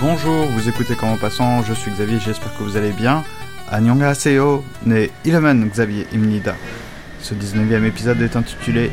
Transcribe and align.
Bonjour, 0.00 0.46
vous 0.46 0.68
écoutez 0.68 0.96
Comment 0.96 1.16
Passant, 1.16 1.62
je 1.62 1.72
suis 1.74 1.90
Xavier, 1.90 2.18
j'espère 2.18 2.52
que 2.56 2.62
vous 2.62 2.76
allez 2.76 2.92
bien. 2.92 3.24
Annyeonghaseyo, 3.72 4.62
Ilman 5.24 5.70
Xavier 5.70 6.06
Imnida. 6.12 6.54
Ce 7.22 7.32
19e 7.32 7.86
épisode 7.86 8.20
est 8.20 8.36
intitulé 8.36 8.90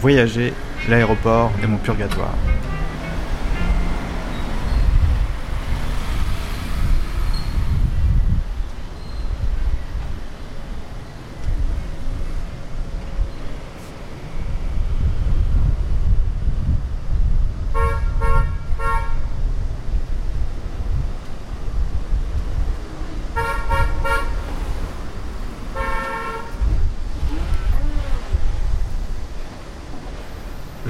Voyager, 0.00 0.52
l'aéroport 0.88 1.52
et 1.62 1.66
mon 1.68 1.76
purgatoire. 1.76 2.34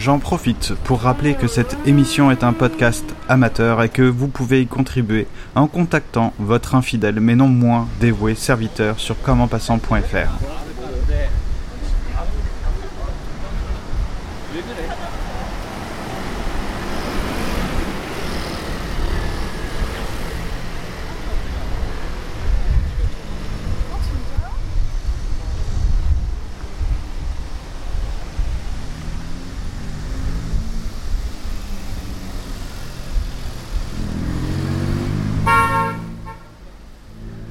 J'en 0.07 0.21
profite 0.21 0.73
pour 0.85 1.01
rappeler 1.01 1.35
que 1.35 1.49
cette 1.49 1.77
émission 1.85 2.31
est 2.31 2.45
un 2.45 2.53
podcast 2.53 3.05
amateur 3.29 3.83
et 3.83 3.89
que 3.89 4.03
vous 4.03 4.29
pouvez 4.29 4.61
y 4.63 4.67
contribuer 4.69 5.27
en 5.57 5.67
contactant 5.67 6.33
votre 6.39 6.77
infidèle 6.77 7.19
mais 7.19 7.35
non 7.35 7.49
moins 7.49 7.89
dévoué 7.99 8.37
serviteur 8.37 9.01
sur 9.01 9.21
commentpassant.fr. 9.21 10.66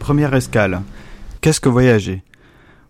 Première 0.06 0.36
escale. 0.36 0.84
Qu'est-ce 1.42 1.59
que 1.59 1.67
voyager? 1.67 2.22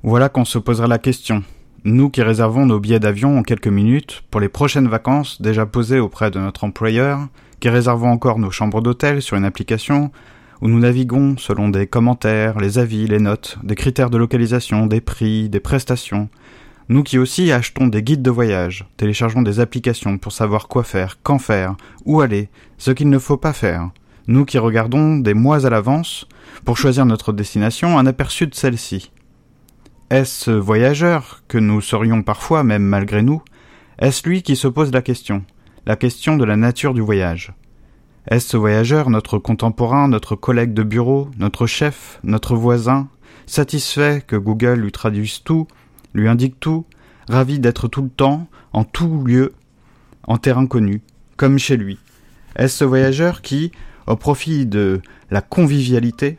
Voilà 0.03 0.27
qu'on 0.27 0.44
se 0.44 0.58
posera 0.58 0.85
la 0.85 0.97
question. 0.97 1.44
Nous 1.85 2.09
qui 2.09 2.22
réservons 2.22 2.66
nos 2.66 2.81
billets 2.81 2.99
d'avion 2.99 3.38
en 3.38 3.41
quelques 3.41 3.69
minutes 3.69 4.25
pour 4.30 4.41
les 4.41 4.49
prochaines 4.49 4.89
vacances 4.89 5.41
déjà 5.41 5.66
posées 5.66 6.02
auprès 6.02 6.30
de 6.30 6.39
notre 6.39 6.66
employeur, 6.66 7.30
qui 7.61 7.69
réservons 7.69 8.09
encore 8.09 8.38
nos 8.38 8.52
chambres 8.52 8.81
d'hôtel 8.81 9.22
sur 9.22 9.38
une 9.38 9.45
application, 9.45 10.11
où 10.59 10.67
nous 10.67 10.81
naviguons 10.81 11.38
selon 11.38 11.69
des 11.69 11.88
commentaires, 11.88 12.59
les 12.59 12.80
avis, 12.80 13.07
les 13.07 13.22
notes, 13.22 13.59
des 13.63 13.75
critères 13.75 14.09
de 14.09 14.18
localisation, 14.18 14.85
des 14.85 15.00
prix, 15.00 15.47
des 15.47 15.62
prestations, 15.62 16.28
nous 16.89 17.03
qui 17.03 17.18
aussi 17.18 17.50
achetons 17.53 17.88
des 17.88 18.03
guides 18.03 18.23
de 18.23 18.29
voyage, 18.29 18.89
téléchargeons 18.97 19.41
des 19.41 19.62
applications 19.62 20.18
pour 20.18 20.34
savoir 20.34 20.68
quoi 20.68 20.84
faire, 20.84 21.18
quand 21.23 21.39
faire, 21.39 21.78
où 22.03 22.19
aller, 22.19 22.50
ce 22.78 22.91
qu'il 22.91 23.09
ne 23.09 23.19
faut 23.19 23.38
pas 23.38 23.53
faire, 23.53 23.91
nous 24.28 24.46
qui 24.46 24.58
regardons 24.58 25.18
des 25.18 25.34
mois 25.34 25.66
à 25.66 25.69
l'avance, 25.69 26.28
pour 26.63 26.78
choisir 26.78 27.06
notre 27.06 27.34
destination, 27.34 27.97
un 27.97 28.06
aperçu 28.06 28.47
de 28.47 28.56
celle-ci. 28.56 29.12
Est-ce 30.09 30.52
voyageur, 30.52 31.44
que 31.47 31.58
nous 31.58 31.81
serions 31.81 32.24
parfois, 32.24 32.63
même 32.63 32.84
malgré 32.84 33.22
nous, 33.22 33.41
est-ce 34.00 34.28
lui 34.28 34.44
qui 34.44 34.56
se 34.56 34.68
pose 34.68 34.91
la 34.91 35.02
question, 35.02 35.44
la 35.86 35.96
question 35.96 36.38
de 36.38 36.46
la 36.46 36.58
nature 36.58 36.94
du 36.94 37.02
voyage. 37.02 37.53
Est-ce 38.30 38.50
ce 38.50 38.58
voyageur, 38.58 39.09
notre 39.09 39.38
contemporain, 39.38 40.08
notre 40.08 40.36
collègue 40.36 40.74
de 40.74 40.84
bureau, 40.84 41.30
notre 41.38 41.68
chef, 41.68 42.19
notre 42.24 42.56
voisin, 42.56 43.07
satisfait 43.46 44.24
que 44.25 44.36
Google 44.36 44.80
lui 44.80 44.92
traduise 44.92 45.44
tout, 45.44 45.68
lui 46.13 46.28
indique 46.28 46.59
tout, 46.59 46.86
ravi 47.30 47.59
d'être 47.59 47.88
tout 47.88 48.02
le 48.02 48.09
temps, 48.09 48.47
en 48.74 48.84
tout 48.84 49.24
lieu, 49.24 49.53
en 50.24 50.38
terrain 50.38 50.66
connu, 50.66 51.02
comme 51.38 51.59
chez 51.59 51.78
lui? 51.78 52.00
Est-ce 52.56 52.78
ce 52.78 52.86
voyageur 52.86 53.42
qui, 53.42 53.72
au 54.07 54.16
profit 54.16 54.66
de 54.66 55.01
la 55.31 55.41
convivialité, 55.41 56.38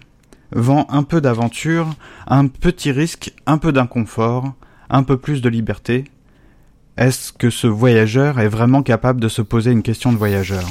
vend 0.52 0.86
un 0.90 1.02
peu 1.02 1.20
d'aventure, 1.20 1.88
un 2.26 2.46
petit 2.46 2.92
risque, 2.92 3.32
un 3.46 3.58
peu 3.58 3.72
d'inconfort, 3.72 4.54
un 4.90 5.02
peu 5.02 5.16
plus 5.16 5.40
de 5.42 5.48
liberté. 5.48 6.04
Est-ce 6.96 7.32
que 7.32 7.50
ce 7.50 7.66
voyageur 7.66 8.40
est 8.40 8.48
vraiment 8.48 8.82
capable 8.82 9.20
de 9.20 9.28
se 9.28 9.42
poser 9.42 9.70
une 9.70 9.82
question 9.82 10.12
de 10.12 10.18
voyageur? 10.18 10.64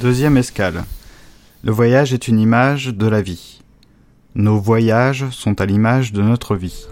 Deuxième 0.00 0.36
escale. 0.36 0.84
Le 1.64 1.72
voyage 1.72 2.12
est 2.12 2.28
une 2.28 2.38
image 2.38 2.86
de 2.86 3.08
la 3.08 3.20
vie. 3.20 3.60
Nos 4.36 4.60
voyages 4.60 5.28
sont 5.30 5.60
à 5.60 5.66
l'image 5.66 6.12
de 6.12 6.22
notre 6.22 6.54
vie. 6.54 6.86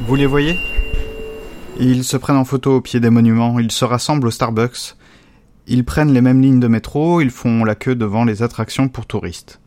Vous 0.00 0.14
les 0.14 0.26
voyez? 0.26 0.58
Ils 1.78 2.04
se 2.04 2.16
prennent 2.16 2.36
en 2.36 2.44
photo 2.44 2.76
au 2.76 2.80
pied 2.80 3.00
des 3.00 3.10
monuments, 3.10 3.58
ils 3.58 3.72
se 3.72 3.84
rassemblent 3.84 4.28
au 4.28 4.30
Starbucks, 4.30 4.96
ils 5.66 5.84
prennent 5.84 6.12
les 6.12 6.20
mêmes 6.20 6.40
lignes 6.40 6.60
de 6.60 6.68
métro, 6.68 7.20
ils 7.20 7.30
font 7.30 7.64
la 7.64 7.74
queue 7.74 7.94
devant 7.94 8.24
les 8.24 8.42
attractions 8.42 8.88
pour 8.88 9.06
touristes. 9.06 9.60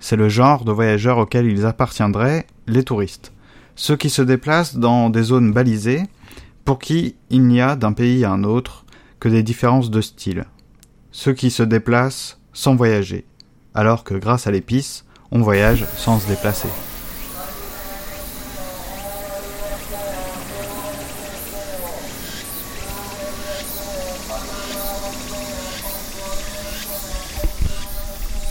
C'est 0.00 0.16
le 0.16 0.28
genre 0.28 0.64
de 0.64 0.72
voyageurs 0.72 1.18
auxquels 1.18 1.46
ils 1.46 1.66
appartiendraient, 1.66 2.46
les 2.66 2.82
touristes. 2.82 3.32
Ceux 3.76 3.96
qui 3.96 4.10
se 4.10 4.22
déplacent 4.22 4.76
dans 4.76 5.10
des 5.10 5.22
zones 5.22 5.52
balisées, 5.52 6.02
pour 6.64 6.78
qui 6.78 7.16
il 7.30 7.46
n'y 7.46 7.60
a 7.60 7.76
d'un 7.76 7.92
pays 7.92 8.24
à 8.24 8.32
un 8.32 8.42
autre 8.42 8.84
que 9.20 9.28
des 9.28 9.42
différences 9.42 9.90
de 9.90 10.00
style. 10.00 10.44
Ceux 11.12 11.32
qui 11.32 11.50
se 11.50 11.62
déplacent 11.62 12.40
sans 12.52 12.74
voyager, 12.74 13.24
alors 13.74 14.04
que 14.04 14.14
grâce 14.14 14.46
à 14.46 14.50
l'épice, 14.50 15.04
on 15.30 15.40
voyage 15.40 15.84
sans 15.96 16.18
se 16.18 16.28
déplacer. 16.28 16.68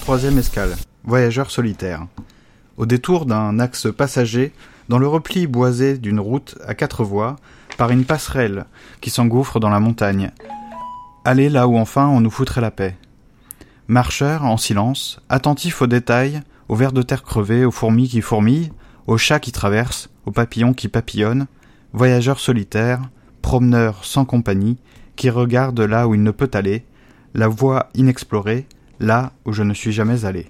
Troisième 0.05 0.37
escale. 0.37 0.75
Voyageur 1.03 1.49
solitaire. 1.49 2.05
Au 2.77 2.85
détour 2.85 3.25
d'un 3.25 3.57
axe 3.57 3.87
passager, 3.91 4.53
dans 4.87 4.99
le 4.99 5.07
repli 5.07 5.47
boisé 5.47 5.97
d'une 5.97 6.19
route 6.19 6.59
à 6.67 6.75
quatre 6.75 7.03
voies, 7.03 7.37
par 7.75 7.89
une 7.89 8.05
passerelle 8.05 8.65
qui 9.01 9.09
s'engouffre 9.09 9.59
dans 9.59 9.71
la 9.71 9.79
montagne. 9.79 10.29
Allez 11.23 11.49
là 11.49 11.67
où 11.67 11.75
enfin 11.75 12.05
on 12.07 12.21
nous 12.21 12.29
foutrait 12.29 12.61
la 12.61 12.69
paix. 12.69 12.95
Marcheur 13.87 14.45
en 14.45 14.57
silence, 14.57 15.19
attentif 15.27 15.81
aux 15.81 15.87
détails, 15.87 16.41
aux 16.69 16.75
vers 16.75 16.91
de 16.91 17.01
terre 17.01 17.23
crevés, 17.23 17.65
aux 17.65 17.71
fourmis 17.71 18.07
qui 18.07 18.21
fourmillent, 18.21 18.73
aux 19.07 19.17
chats 19.17 19.39
qui 19.39 19.51
traversent, 19.51 20.11
aux 20.27 20.31
papillons 20.31 20.75
qui 20.75 20.87
papillonnent, 20.87 21.47
voyageur 21.93 22.39
solitaire, 22.39 23.01
promeneur 23.41 24.05
sans 24.05 24.23
compagnie, 24.23 24.77
qui 25.15 25.31
regarde 25.31 25.79
là 25.79 26.07
où 26.07 26.13
il 26.13 26.21
ne 26.21 26.29
peut 26.29 26.51
aller, 26.53 26.85
la 27.33 27.47
voie 27.47 27.89
inexplorée, 27.95 28.67
là 28.99 29.33
où 29.45 29.53
je 29.53 29.63
ne 29.63 29.73
suis 29.73 29.91
jamais 29.91 30.25
allé. 30.25 30.47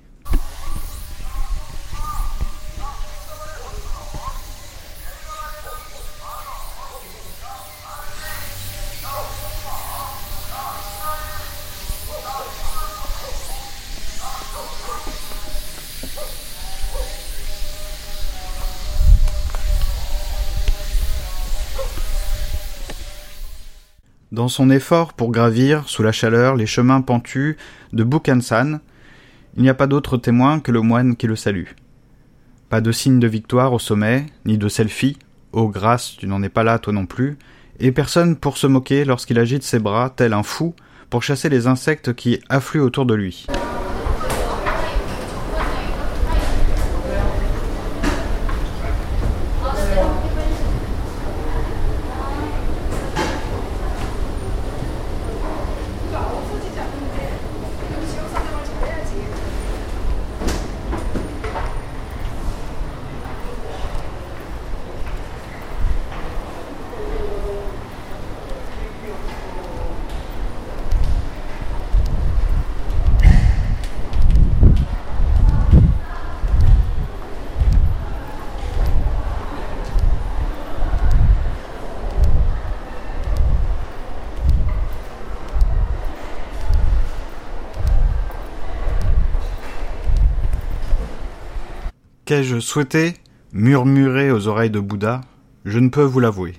Dans 24.35 24.49
son 24.49 24.69
effort 24.69 25.13
pour 25.13 25.31
gravir, 25.31 25.87
sous 25.87 26.03
la 26.03 26.11
chaleur, 26.11 26.57
les 26.57 26.65
chemins 26.65 26.99
pentus 26.99 27.55
de 27.93 28.03
Bukhansan, 28.03 28.81
il 29.55 29.63
n'y 29.63 29.69
a 29.69 29.73
pas 29.73 29.87
d'autre 29.87 30.17
témoin 30.17 30.59
que 30.59 30.73
le 30.73 30.81
moine 30.81 31.15
qui 31.15 31.25
le 31.25 31.37
salue. 31.37 31.69
Pas 32.67 32.81
de 32.81 32.91
signe 32.91 33.21
de 33.21 33.29
victoire 33.29 33.71
au 33.71 33.79
sommet, 33.79 34.25
ni 34.43 34.57
de 34.57 34.67
selfie, 34.67 35.17
oh 35.53 35.69
grâce, 35.69 36.17
tu 36.17 36.27
n'en 36.27 36.43
es 36.43 36.49
pas 36.49 36.65
là 36.65 36.79
toi 36.79 36.91
non 36.91 37.05
plus, 37.05 37.37
et 37.79 37.93
personne 37.93 38.35
pour 38.35 38.57
se 38.57 38.67
moquer 38.67 39.05
lorsqu'il 39.05 39.39
agite 39.39 39.63
ses 39.63 39.79
bras, 39.79 40.09
tel 40.13 40.33
un 40.33 40.43
fou, 40.43 40.75
pour 41.09 41.23
chasser 41.23 41.47
les 41.47 41.67
insectes 41.67 42.13
qui 42.13 42.41
affluent 42.49 42.81
autour 42.81 43.05
de 43.05 43.13
lui. 43.13 43.47
Qu'ai-je 92.35 92.59
souhaité 92.59 93.13
murmurer 93.53 94.29
aux 94.29 94.49
oreilles 94.49 94.69
de 94.69 94.81
Bouddha? 94.81 95.21
Je 95.63 95.79
ne 95.79 95.87
peux 95.87 96.03
vous 96.03 96.19
l'avouer. 96.19 96.53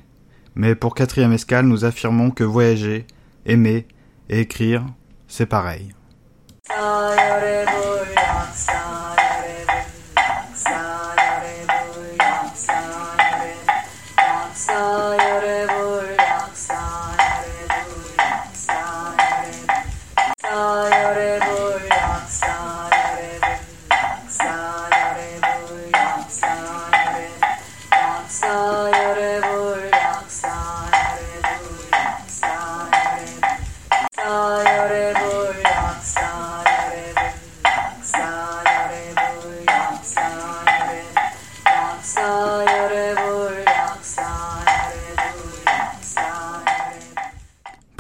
Mais 0.55 0.75
pour 0.75 0.95
quatrième 0.95 1.35
escale, 1.35 1.67
nous 1.67 1.85
affirmons 1.85 2.31
que 2.31 2.45
voyager, 2.45 3.07
aimer 3.45 3.87
et 4.31 4.41
écrire, 4.41 4.87
c'est 5.29 5.45
pareil. 5.45 5.93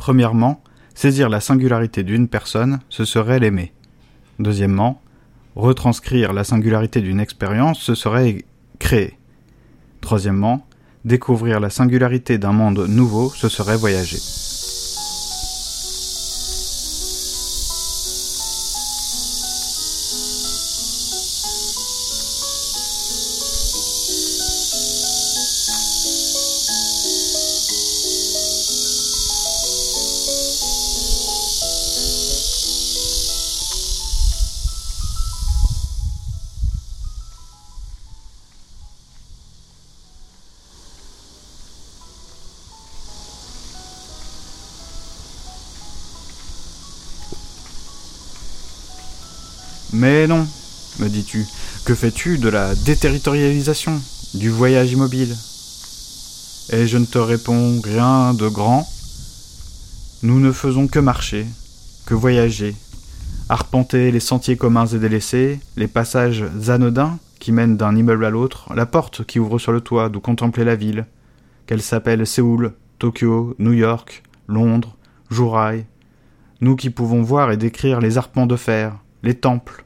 Premièrement, 0.06 0.62
saisir 0.94 1.29
la 1.29 1.41
singularité 1.41 2.05
d'une 2.05 2.29
personne, 2.29 2.79
ce 2.91 3.05
serait 3.05 3.41
l'aimer. 3.41 3.73
Deuxièmement, 4.38 5.03
retranscrire 5.56 6.32
la 6.32 6.44
singularité 6.44 7.00
d'une 7.00 7.19
expérience, 7.19 7.81
ce 7.81 7.97
serait 7.97 8.44
créer. 8.79 9.19
Troisièmement, 10.00 10.64
découvrir 11.05 11.58
la 11.58 11.70
singularité 11.70 12.38
d'un 12.38 12.53
monde 12.53 12.87
nouveau, 12.88 13.31
ce 13.31 13.49
serait 13.49 13.76
voyager. 13.76 14.19
Mais 49.96 50.26
non, 50.26 50.46
me 50.98 51.08
dis-tu, 51.08 51.46
que 51.87 51.94
fais-tu 51.94 52.37
de 52.37 52.50
la 52.50 52.75
déterritorialisation, 52.75 53.98
du 54.34 54.50
voyage 54.50 54.93
immobile? 54.93 55.34
Et 56.70 56.86
je 56.86 56.98
ne 56.98 57.06
te 57.06 57.17
réponds 57.17 57.81
rien 57.82 58.34
de 58.34 58.46
grand. 58.46 58.86
Nous 60.22 60.38
ne 60.38 60.53
faisons 60.53 60.86
que 60.86 60.98
marcher, 60.98 61.46
que 62.05 62.12
voyager, 62.12 62.76
arpenter 63.48 64.10
les 64.10 64.20
sentiers 64.20 64.58
communs 64.58 64.84
et 64.84 64.98
délaissés, 64.98 65.60
les 65.79 65.88
passages 65.88 66.44
anodins 66.69 67.19
qui 67.38 67.50
mènent 67.50 67.79
d'un 67.79 67.96
immeuble 67.96 68.26
à 68.26 68.31
l'autre, 68.31 68.74
la 68.74 68.84
porte 68.84 69.24
qui 69.24 69.38
ouvre 69.41 69.58
sur 69.58 69.72
le 69.72 69.81
toit 69.81 70.10
d'où 70.10 70.20
contempler 70.20 70.65
la 70.65 70.76
ville, 70.76 71.06
qu'elle 71.65 71.81
s'appelle 71.81 72.26
Séoul, 72.26 72.74
Tokyo, 72.98 73.56
New 73.58 73.72
York, 73.72 74.24
Londres, 74.46 74.94
Jouraï, 75.31 75.86
nous 76.60 76.76
qui 76.76 76.91
pouvons 76.91 77.22
voir 77.22 77.50
et 77.50 77.56
décrire 77.56 78.03
les 78.03 78.19
arpents 78.19 78.46
de 78.46 78.56
fer, 78.56 78.98
les 79.22 79.34
temples, 79.34 79.85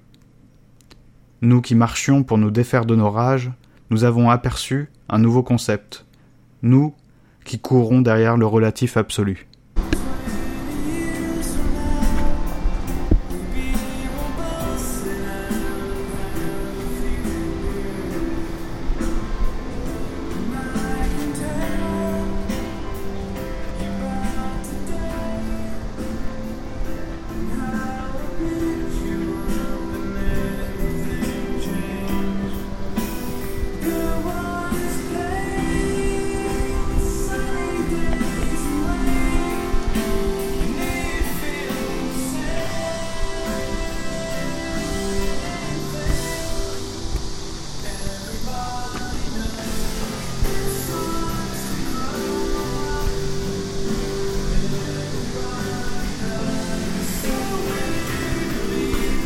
nous 1.42 1.60
qui 1.60 1.74
marchions 1.74 2.22
pour 2.22 2.38
nous 2.38 2.50
défaire 2.50 2.84
de 2.84 2.94
nos 2.94 3.10
rages, 3.10 3.50
nous 3.90 4.04
avons 4.04 4.30
aperçu 4.30 4.90
un 5.08 5.18
nouveau 5.18 5.42
concept. 5.42 6.06
Nous 6.62 6.94
qui 7.44 7.58
courons 7.58 8.02
derrière 8.02 8.36
le 8.36 8.46
relatif 8.46 8.96
absolu. 8.96 9.48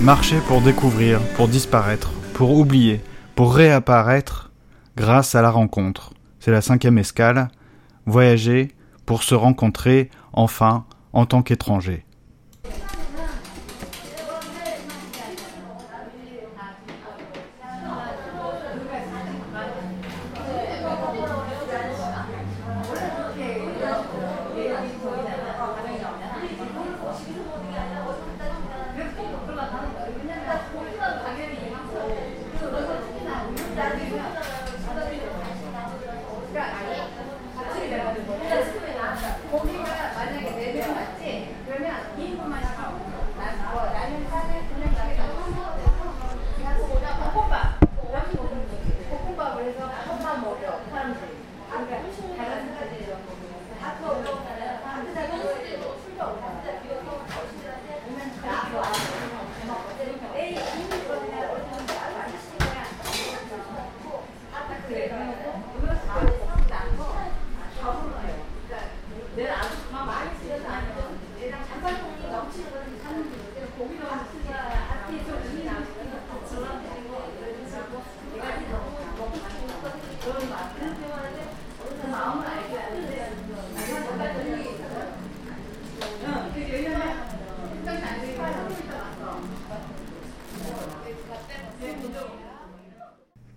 Marcher 0.04 0.40
pour 0.46 0.60
découvrir, 0.60 1.18
pour 1.34 1.48
disparaître, 1.48 2.12
pour 2.34 2.58
oublier, 2.58 3.00
pour 3.34 3.54
réapparaître 3.54 4.52
grâce 4.98 5.34
à 5.34 5.40
la 5.40 5.50
rencontre. 5.50 6.12
C'est 6.40 6.50
la 6.50 6.60
cinquième 6.60 6.98
escale. 6.98 7.48
Voyager 8.04 8.72
pour 9.06 9.22
se 9.22 9.34
rencontrer 9.34 10.10
enfin 10.34 10.84
en 11.14 11.24
tant 11.24 11.42
qu'étrangers. 11.42 12.04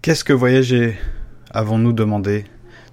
Qu'est-ce 0.08 0.24
que 0.24 0.32
voyager 0.32 0.98
avons-nous 1.52 1.92
demandé? 1.92 2.46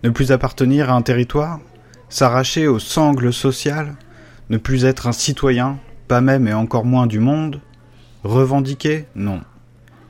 Ne 0.03 0.11
plus 0.11 0.33
appartenir 0.33 0.91
à 0.91 0.95
un 0.95 1.03
territoire? 1.03 1.61
S'arracher 2.09 2.67
au 2.67 2.81
sangle 2.81 3.33
social? 3.33 3.95
Ne 4.51 4.57
plus 4.57 4.85
être 4.85 5.07
un 5.07 5.13
citoyen, 5.13 5.79
pas 6.09 6.21
même 6.21 6.49
et 6.49 6.55
encore 6.55 6.85
moins 6.85 7.07
du 7.07 7.21
monde? 7.21 7.61
Revendiquer? 8.25 9.05
Non. 9.15 9.43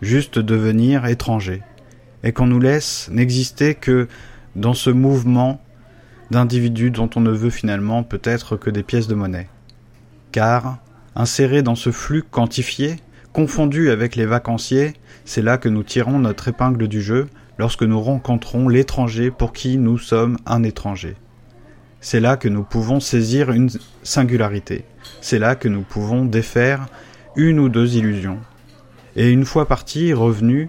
Juste 0.01 0.39
devenir 0.39 1.05
étranger. 1.05 1.61
Et 2.23 2.33
qu'on 2.33 2.47
nous 2.47 2.59
laisse 2.59 3.11
n'exister 3.13 3.75
que 3.75 4.09
dans 4.57 4.73
ce 4.73 4.89
mouvement 4.89 5.61
d'individus 6.31 6.91
dont 6.91 7.11
on 7.17 7.21
ne 7.21 7.33
veut 7.33 7.51
finalement 7.51 8.03
peut-être 8.03 8.57
que 8.57 8.71
des 8.71 8.83
pièces 8.83 9.09
de 9.09 9.15
monnaie. 9.15 9.51
Car, 10.33 10.79
insérés 11.15 11.63
dans 11.63 11.75
ce 11.75 11.93
flux 11.93 12.23
quantifié, 12.23 12.97
confondu 13.35 13.91
avec 13.91 14.15
les 14.15 14.27
vacanciers, 14.27 14.95
c'est 15.25 15.43
là 15.43 15.59
que 15.59 15.69
nous 15.69 15.83
tirons 15.83 16.21
notre 16.21 16.49
épingle 16.49 16.87
du 16.89 17.03
jeu 17.03 17.27
lorsque 17.59 17.83
nous 17.83 18.01
rencontrons 18.01 18.69
l'étranger 18.69 19.31
pour 19.33 19.53
qui 19.53 19.77
nous 19.77 19.99
sommes 19.99 20.39
un 20.47 20.63
étranger. 20.63 21.17
C'est 22.01 22.21
là 22.21 22.37
que 22.37 22.49
nous 22.49 22.63
pouvons 22.63 23.01
saisir 23.01 23.51
une 23.51 23.71
singularité. 24.05 24.85
C'est 25.21 25.41
là 25.41 25.57
que 25.57 25.69
nous 25.69 25.83
pouvons 25.83 26.25
défaire 26.25 26.87
une 27.35 27.59
ou 27.59 27.69
deux 27.69 27.97
illusions. 27.97 28.39
Et 29.17 29.31
une 29.31 29.45
fois 29.45 29.67
partis, 29.67 30.13
revenus, 30.13 30.69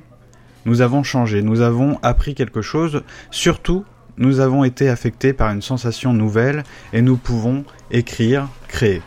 nous 0.65 0.81
avons 0.81 1.03
changé, 1.03 1.43
nous 1.43 1.61
avons 1.61 1.99
appris 2.01 2.33
quelque 2.33 2.63
chose, 2.63 3.03
surtout 3.29 3.85
nous 4.17 4.39
avons 4.39 4.63
été 4.63 4.89
affectés 4.89 5.33
par 5.33 5.51
une 5.51 5.61
sensation 5.61 6.13
nouvelle 6.13 6.63
et 6.93 7.03
nous 7.03 7.17
pouvons 7.17 7.63
écrire, 7.91 8.47
créer. 8.67 9.03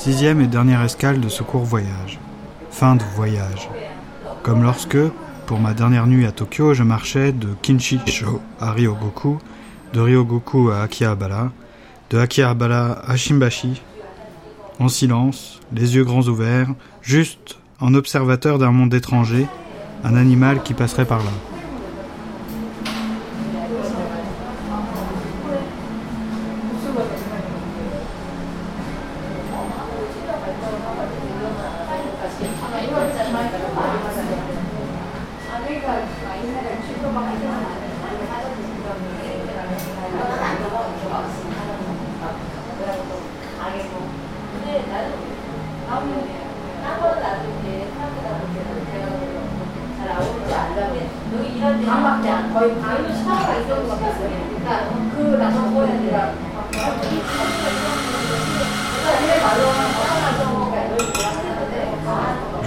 Sixième 0.00 0.40
et 0.40 0.46
dernière 0.46 0.80
escale 0.80 1.20
de 1.20 1.28
ce 1.28 1.42
court 1.42 1.62
voyage. 1.62 2.18
Fin 2.70 2.96
de 2.96 3.02
voyage. 3.16 3.68
Comme 4.42 4.62
lorsque, 4.62 4.96
pour 5.44 5.60
ma 5.60 5.74
dernière 5.74 6.06
nuit 6.06 6.24
à 6.24 6.32
Tokyo, 6.32 6.72
je 6.72 6.82
marchais 6.82 7.32
de 7.32 7.48
Kinshicho 7.60 8.40
à 8.62 8.72
Ryogoku, 8.72 9.36
de 9.92 10.00
Ryogoku 10.00 10.70
à 10.70 10.80
Akihabara, 10.80 11.52
de 12.08 12.16
Akihabara 12.16 13.02
à 13.06 13.14
Shimbashi, 13.14 13.82
en 14.78 14.88
silence, 14.88 15.60
les 15.70 15.96
yeux 15.96 16.04
grands 16.04 16.26
ouverts, 16.28 16.70
juste 17.02 17.58
en 17.78 17.92
observateur 17.92 18.58
d'un 18.58 18.72
monde 18.72 18.94
étranger, 18.94 19.46
un 20.02 20.16
animal 20.16 20.62
qui 20.62 20.72
passerait 20.72 21.04
par 21.04 21.18
là. 21.18 21.49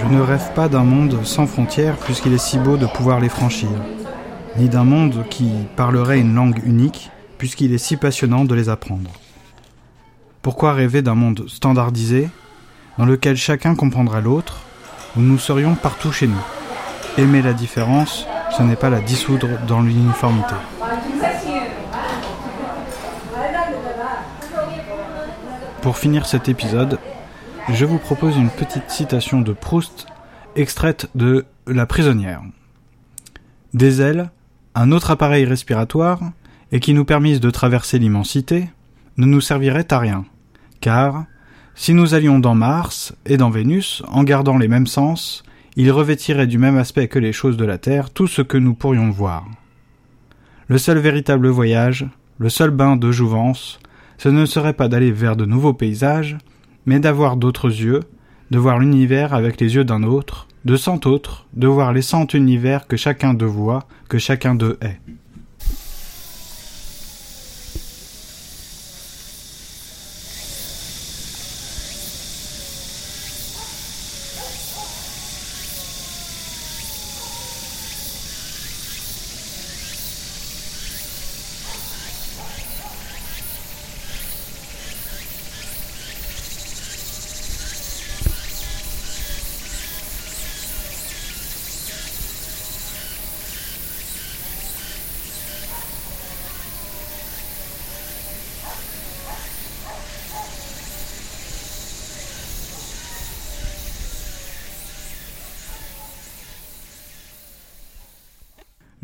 Je 0.04 0.10
ne 0.10 0.20
rêve 0.20 0.52
pas 0.54 0.68
d'un 0.68 0.84
monde 0.84 1.24
sans 1.24 1.46
frontières 1.46 1.96
puisqu'il 1.96 2.34
est 2.34 2.38
si 2.38 2.58
beau 2.58 2.76
de 2.76 2.84
pouvoir 2.84 3.20
les 3.20 3.30
franchir, 3.30 3.70
ni 4.58 4.68
d'un 4.68 4.84
monde 4.84 5.24
qui 5.30 5.50
parlerait 5.76 6.20
une 6.20 6.34
langue 6.34 6.60
unique 6.66 7.10
puisqu'il 7.38 7.72
est 7.72 7.78
si 7.78 7.96
passionnant 7.96 8.44
de 8.44 8.54
les 8.54 8.68
apprendre. 8.68 9.10
Pourquoi 10.42 10.74
rêver 10.74 11.00
d'un 11.00 11.14
monde 11.14 11.44
standardisé 11.48 12.28
dans 12.98 13.06
lequel 13.06 13.38
chacun 13.38 13.74
comprendra 13.74 14.20
l'autre, 14.20 14.58
où 15.16 15.20
nous 15.20 15.38
serions 15.38 15.74
partout 15.74 16.12
chez 16.12 16.26
nous? 16.26 16.44
Aimer 17.16 17.40
la 17.40 17.54
différence, 17.54 18.26
ce 18.56 18.62
n'est 18.62 18.76
pas 18.76 18.90
la 18.90 19.00
dissoudre 19.00 19.48
dans 19.66 19.80
l'uniformité. 19.80 20.54
Pour 25.80 25.96
finir 25.96 26.26
cet 26.26 26.50
épisode, 26.50 26.98
je 27.72 27.84
vous 27.86 27.98
propose 27.98 28.36
une 28.36 28.50
petite 28.50 28.90
citation 28.90 29.40
de 29.40 29.52
Proust 29.52 30.06
extraite 30.54 31.08
de 31.14 31.46
La 31.66 31.86
prisonnière. 31.86 32.42
Des 33.72 34.02
ailes, 34.02 34.30
un 34.74 34.92
autre 34.92 35.10
appareil 35.10 35.44
respiratoire, 35.44 36.20
et 36.72 36.80
qui 36.80 36.92
nous 36.92 37.04
permisse 37.04 37.40
de 37.40 37.50
traverser 37.50 37.98
l'immensité, 37.98 38.68
ne 39.16 39.26
nous 39.26 39.40
servirait 39.40 39.92
à 39.92 39.98
rien, 39.98 40.24
car, 40.80 41.24
si 41.74 41.94
nous 41.94 42.14
allions 42.14 42.38
dans 42.38 42.54
Mars 42.54 43.14
et 43.24 43.36
dans 43.36 43.50
Vénus 43.50 44.02
en 44.08 44.24
gardant 44.24 44.58
les 44.58 44.68
mêmes 44.68 44.86
sens, 44.86 45.42
il 45.76 45.90
revêtirait 45.90 46.46
du 46.46 46.58
même 46.58 46.76
aspect 46.76 47.08
que 47.08 47.18
les 47.18 47.32
choses 47.32 47.56
de 47.56 47.64
la 47.64 47.78
terre 47.78 48.10
tout 48.10 48.26
ce 48.26 48.42
que 48.42 48.58
nous 48.58 48.74
pourrions 48.74 49.10
voir. 49.10 49.46
Le 50.68 50.78
seul 50.78 50.98
véritable 50.98 51.48
voyage, 51.48 52.06
le 52.38 52.48
seul 52.48 52.70
bain 52.70 52.96
de 52.96 53.10
jouvence, 53.10 53.80
ce 54.18 54.28
ne 54.28 54.46
serait 54.46 54.74
pas 54.74 54.88
d'aller 54.88 55.12
vers 55.12 55.36
de 55.36 55.46
nouveaux 55.46 55.74
paysages, 55.74 56.36
mais 56.86 57.00
d'avoir 57.00 57.36
d'autres 57.36 57.68
yeux, 57.68 58.00
de 58.50 58.58
voir 58.58 58.78
l'univers 58.78 59.34
avec 59.34 59.60
les 59.60 59.74
yeux 59.74 59.84
d'un 59.84 60.02
autre, 60.02 60.48
de 60.64 60.76
cent 60.76 61.06
autres, 61.06 61.46
de 61.54 61.66
voir 61.66 61.92
les 61.92 62.02
cent 62.02 62.26
univers 62.34 62.86
que 62.86 62.96
chacun 62.96 63.34
d'eux 63.34 63.46
voit, 63.46 63.86
que 64.08 64.18
chacun 64.18 64.54
d'eux 64.54 64.78
est. 64.80 64.98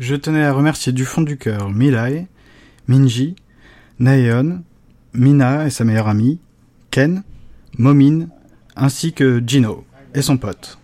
Je 0.01 0.15
tenais 0.15 0.43
à 0.43 0.51
remercier 0.51 0.91
du 0.91 1.05
fond 1.05 1.21
du 1.21 1.37
cœur 1.37 1.69
Milai, 1.69 2.25
Minji, 2.87 3.35
Naeon, 3.99 4.63
Mina 5.13 5.67
et 5.67 5.69
sa 5.69 5.83
meilleure 5.83 6.07
amie, 6.07 6.39
Ken, 6.89 7.21
Momin, 7.77 8.29
ainsi 8.75 9.13
que 9.13 9.43
Gino 9.45 9.85
et 10.15 10.23
son 10.23 10.39
pote. 10.39 10.79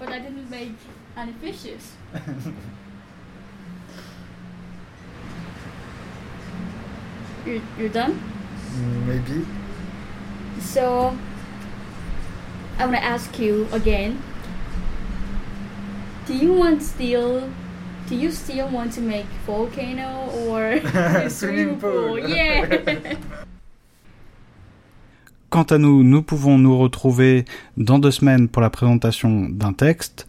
But 0.00 0.08
I 0.08 0.20
didn't 0.20 0.48
make 0.50 0.72
any 1.18 1.34
fishes. 1.42 1.92
you 7.44 7.60
you're 7.78 7.90
done? 7.90 8.14
Maybe. 9.06 9.44
So 10.62 11.14
I 12.78 12.86
want 12.86 12.96
to 12.96 13.04
ask 13.04 13.38
you 13.38 13.66
again. 13.70 14.16
Do 16.26 16.34
you 16.34 16.54
want 16.54 16.80
still? 16.82 17.42
Do 18.08 18.14
you 18.14 18.30
still 18.30 18.68
want 18.68 18.92
to 18.94 19.00
make 19.00 19.26
volcano 19.44 20.30
or 20.48 20.62
a 20.94 21.28
Swimming 21.28 21.78
pool? 21.78 22.18
Yeah. 22.28 22.66
Quant 25.50 25.64
à 25.64 25.78
nous, 25.78 26.02
nous 26.02 26.22
pouvons 26.22 26.56
nous 26.58 26.78
retrouver 26.78 27.44
dans 27.76 27.98
deux 27.98 28.10
semaines 28.12 28.48
pour 28.48 28.62
la 28.62 28.70
présentation 28.70 29.48
d'un 29.50 29.72
texte. 29.74 30.26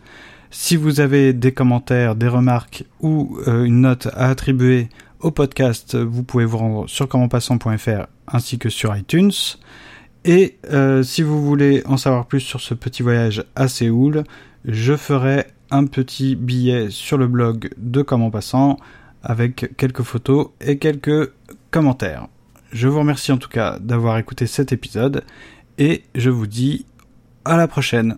Si 0.51 0.75
vous 0.75 0.99
avez 0.99 1.31
des 1.31 1.53
commentaires, 1.53 2.15
des 2.15 2.27
remarques 2.27 2.83
ou 2.99 3.37
euh, 3.47 3.63
une 3.63 3.81
note 3.81 4.07
à 4.15 4.29
attribuer 4.29 4.89
au 5.21 5.31
podcast, 5.31 5.95
vous 5.95 6.23
pouvez 6.23 6.43
vous 6.43 6.57
rendre 6.57 6.89
sur 6.89 7.07
commentpassant.fr 7.07 8.07
ainsi 8.27 8.57
que 8.57 8.69
sur 8.69 8.95
iTunes. 8.97 9.31
Et 10.25 10.57
euh, 10.71 11.03
si 11.03 11.21
vous 11.21 11.43
voulez 11.43 11.83
en 11.85 11.97
savoir 11.97 12.25
plus 12.25 12.39
sur 12.39 12.61
ce 12.61 12.73
petit 12.73 13.03
voyage 13.03 13.43
à 13.55 13.67
Séoul, 13.67 14.23
je 14.65 14.95
ferai 14.95 15.47
un 15.69 15.85
petit 15.85 16.35
billet 16.35 16.89
sur 16.89 17.17
le 17.17 17.27
blog 17.27 17.71
de 17.77 18.01
Comment 18.01 18.31
Passant 18.31 18.77
avec 19.21 19.75
quelques 19.75 20.03
photos 20.03 20.49
et 20.61 20.77
quelques 20.77 21.31
commentaires. 21.71 22.27
Je 22.71 22.87
vous 22.87 22.99
remercie 22.99 23.31
en 23.31 23.37
tout 23.37 23.49
cas 23.49 23.79
d'avoir 23.79 24.17
écouté 24.17 24.47
cet 24.47 24.71
épisode 24.71 25.23
et 25.77 26.03
je 26.15 26.29
vous 26.29 26.47
dis 26.47 26.85
à 27.43 27.57
la 27.57 27.67
prochaine. 27.67 28.17